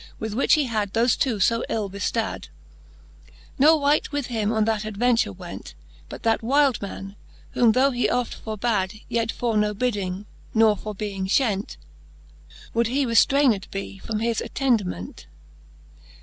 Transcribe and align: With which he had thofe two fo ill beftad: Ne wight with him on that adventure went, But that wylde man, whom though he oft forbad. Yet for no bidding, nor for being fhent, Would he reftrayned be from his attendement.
With 0.17 0.33
which 0.33 0.55
he 0.55 0.63
had 0.63 0.93
thofe 0.93 1.15
two 1.19 1.39
fo 1.39 1.63
ill 1.69 1.87
beftad: 1.87 2.47
Ne 3.59 3.75
wight 3.75 4.11
with 4.11 4.25
him 4.33 4.51
on 4.51 4.65
that 4.65 4.83
adventure 4.83 5.31
went, 5.31 5.75
But 6.09 6.23
that 6.23 6.41
wylde 6.41 6.81
man, 6.81 7.15
whom 7.51 7.73
though 7.73 7.91
he 7.91 8.09
oft 8.09 8.33
forbad. 8.33 8.95
Yet 9.09 9.31
for 9.31 9.55
no 9.55 9.75
bidding, 9.75 10.25
nor 10.55 10.75
for 10.75 10.95
being 10.95 11.27
fhent, 11.27 11.77
Would 12.73 12.87
he 12.87 13.05
reftrayned 13.05 13.69
be 13.69 13.99
from 13.99 14.21
his 14.21 14.41
attendement. 14.41 15.27